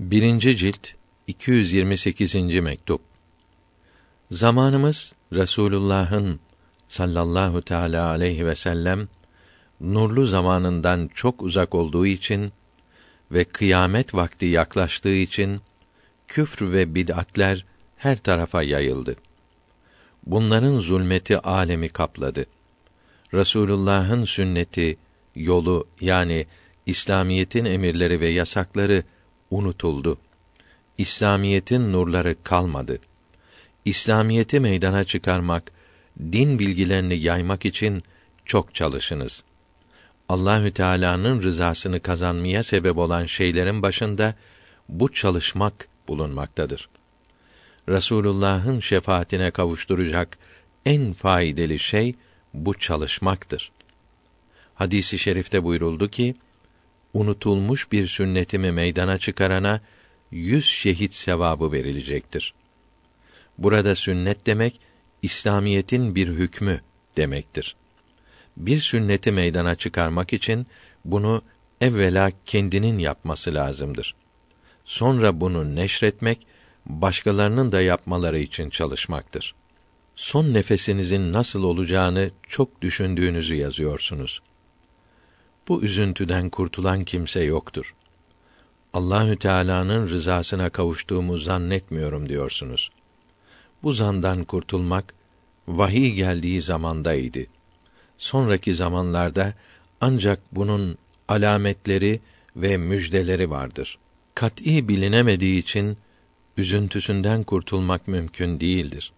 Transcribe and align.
Birinci 0.00 0.56
cilt 0.56 0.88
228. 1.26 2.34
mektup. 2.34 3.00
Zamanımız 4.30 5.14
Resulullah'ın 5.32 6.40
sallallahu 6.88 7.62
teala 7.62 8.08
aleyhi 8.08 8.46
ve 8.46 8.54
sellem 8.54 9.08
nurlu 9.80 10.26
zamanından 10.26 11.10
çok 11.14 11.42
uzak 11.42 11.74
olduğu 11.74 12.06
için 12.06 12.52
ve 13.32 13.44
kıyamet 13.44 14.14
vakti 14.14 14.46
yaklaştığı 14.46 15.14
için 15.14 15.60
küfr 16.28 16.72
ve 16.72 16.94
bid'atler 16.94 17.64
her 17.96 18.18
tarafa 18.18 18.62
yayıldı. 18.62 19.16
Bunların 20.26 20.78
zulmeti 20.78 21.38
alemi 21.38 21.88
kapladı. 21.88 22.46
Resulullah'ın 23.34 24.24
sünneti, 24.24 24.98
yolu 25.34 25.88
yani 26.00 26.46
İslamiyetin 26.86 27.64
emirleri 27.64 28.20
ve 28.20 28.28
yasakları 28.28 29.04
unutuldu. 29.50 30.18
İslamiyetin 30.98 31.92
nurları 31.92 32.36
kalmadı. 32.42 32.98
İslamiyeti 33.84 34.60
meydana 34.60 35.04
çıkarmak, 35.04 35.72
din 36.20 36.58
bilgilerini 36.58 37.18
yaymak 37.18 37.64
için 37.64 38.02
çok 38.44 38.74
çalışınız. 38.74 39.44
Allahü 40.28 40.70
Teala'nın 40.70 41.42
rızasını 41.42 42.00
kazanmaya 42.00 42.62
sebep 42.62 42.98
olan 42.98 43.26
şeylerin 43.26 43.82
başında 43.82 44.34
bu 44.88 45.12
çalışmak 45.12 45.88
bulunmaktadır. 46.08 46.88
Resulullah'ın 47.88 48.80
şefaatine 48.80 49.50
kavuşturacak 49.50 50.38
en 50.86 51.12
faydalı 51.12 51.78
şey 51.78 52.14
bu 52.54 52.78
çalışmaktır. 52.78 53.72
Hadisi 54.74 55.18
şerifte 55.18 55.64
buyuruldu 55.64 56.08
ki, 56.08 56.34
unutulmuş 57.16 57.92
bir 57.92 58.06
sünnetimi 58.06 58.72
meydana 58.72 59.18
çıkarana 59.18 59.80
yüz 60.30 60.64
şehit 60.64 61.14
sevabı 61.14 61.72
verilecektir. 61.72 62.54
Burada 63.58 63.94
sünnet 63.94 64.46
demek 64.46 64.80
İslamiyetin 65.22 66.14
bir 66.14 66.28
hükmü 66.28 66.80
demektir. 67.16 67.76
Bir 68.56 68.80
sünneti 68.80 69.32
meydana 69.32 69.74
çıkarmak 69.74 70.32
için 70.32 70.66
bunu 71.04 71.42
evvela 71.80 72.32
kendinin 72.46 72.98
yapması 72.98 73.54
lazımdır. 73.54 74.14
Sonra 74.84 75.40
bunu 75.40 75.74
neşretmek, 75.74 76.46
başkalarının 76.86 77.72
da 77.72 77.80
yapmaları 77.80 78.38
için 78.38 78.70
çalışmaktır. 78.70 79.54
Son 80.16 80.54
nefesinizin 80.54 81.32
nasıl 81.32 81.62
olacağını 81.62 82.30
çok 82.48 82.82
düşündüğünüzü 82.82 83.54
yazıyorsunuz. 83.54 84.42
Bu 85.68 85.82
üzüntüden 85.82 86.50
kurtulan 86.50 87.04
kimse 87.04 87.40
yoktur. 87.40 87.94
Allahü 88.92 89.36
Teala'nın 89.36 90.08
rızasına 90.08 90.70
kavuştuğumu 90.70 91.38
zannetmiyorum 91.38 92.28
diyorsunuz. 92.28 92.90
Bu 93.82 93.92
zandan 93.92 94.44
kurtulmak 94.44 95.14
vahiy 95.68 96.12
geldiği 96.12 96.62
zamandaydı. 96.62 97.46
Sonraki 98.18 98.74
zamanlarda 98.74 99.54
ancak 100.00 100.40
bunun 100.52 100.98
alametleri 101.28 102.20
ve 102.56 102.76
müjdeleri 102.76 103.50
vardır. 103.50 103.98
Kat'î 104.34 104.88
bilinemediği 104.88 105.58
için 105.58 105.96
üzüntüsünden 106.56 107.42
kurtulmak 107.42 108.08
mümkün 108.08 108.60
değildir. 108.60 109.12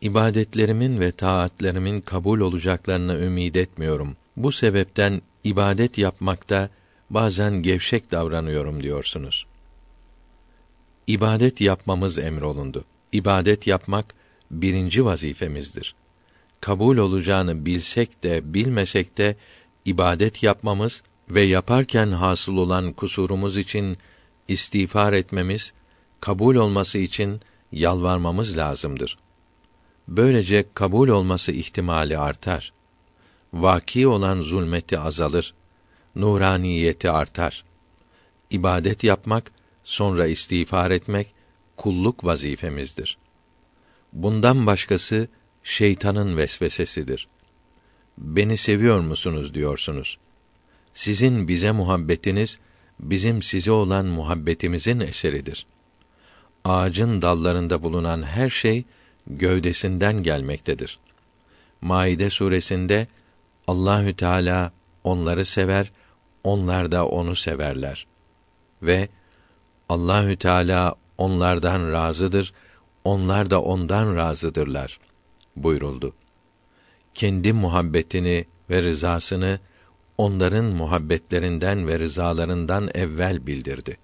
İbadetlerimin 0.00 1.00
ve 1.00 1.12
taatlerimin 1.12 2.00
kabul 2.00 2.40
olacaklarını 2.40 3.18
ümid 3.18 3.54
etmiyorum. 3.54 4.16
Bu 4.36 4.52
sebepten 4.52 5.22
ibadet 5.46 5.98
yapmakta 5.98 6.70
bazen 7.10 7.62
gevşek 7.62 8.10
davranıyorum 8.10 8.82
diyorsunuz. 8.82 9.46
İbadet 11.06 11.60
yapmamız 11.60 12.18
emrolundu 12.18 12.84
ibadet 13.12 13.66
yapmak 13.66 14.14
birinci 14.50 15.04
vazifemizdir. 15.04 15.94
Kabul 16.60 16.96
olacağını 16.96 17.66
bilsek 17.66 18.22
de 18.22 18.54
bilmesek 18.54 19.18
de 19.18 19.36
ibadet 19.84 20.42
yapmamız 20.42 21.02
ve 21.30 21.42
yaparken 21.42 22.08
hasıl 22.08 22.56
olan 22.56 22.92
kusurumuz 22.92 23.56
için 23.56 23.98
istiğfar 24.48 25.12
etmemiz, 25.12 25.72
kabul 26.20 26.54
olması 26.54 26.98
için 26.98 27.40
yalvarmamız 27.72 28.56
lazımdır. 28.56 29.18
Böylece 30.08 30.64
kabul 30.74 31.08
olması 31.08 31.52
ihtimali 31.52 32.18
artar. 32.18 32.72
Vaki 33.62 34.06
olan 34.06 34.40
zulmeti 34.40 34.98
azalır. 34.98 35.54
Nuraniyeti 36.16 37.10
artar. 37.10 37.64
İbadet 38.50 39.04
yapmak, 39.04 39.50
sonra 39.84 40.26
istiğfar 40.26 40.90
etmek 40.90 41.34
kulluk 41.76 42.24
vazifemizdir. 42.24 43.18
Bundan 44.12 44.66
başkası 44.66 45.28
şeytanın 45.62 46.36
vesvesesidir. 46.36 47.28
Beni 48.18 48.56
seviyor 48.56 49.00
musunuz 49.00 49.54
diyorsunuz. 49.54 50.18
Sizin 50.94 51.48
bize 51.48 51.72
muhabbetiniz 51.72 52.58
bizim 53.00 53.42
size 53.42 53.70
olan 53.72 54.06
muhabbetimizin 54.06 55.00
eseridir. 55.00 55.66
Ağacın 56.64 57.22
dallarında 57.22 57.82
bulunan 57.82 58.22
her 58.22 58.50
şey 58.50 58.84
gövdesinden 59.26 60.22
gelmektedir. 60.22 60.98
Maide 61.80 62.30
suresinde 62.30 63.06
Allahü 63.66 64.16
Teala 64.16 64.72
onları 65.04 65.44
sever, 65.44 65.92
onlar 66.44 66.92
da 66.92 67.06
onu 67.06 67.34
severler. 67.34 68.06
Ve 68.82 69.08
Allahü 69.88 70.36
Teala 70.36 70.94
onlardan 71.18 71.92
razıdır, 71.92 72.52
onlar 73.04 73.50
da 73.50 73.62
ondan 73.62 74.16
razıdırlar 74.16 75.00
buyuruldu. 75.56 76.14
Kendi 77.14 77.52
muhabbetini 77.52 78.44
ve 78.70 78.82
rızasını 78.82 79.60
onların 80.18 80.64
muhabbetlerinden 80.64 81.88
ve 81.88 81.98
rızalarından 81.98 82.90
evvel 82.94 83.46
bildirdi. 83.46 83.98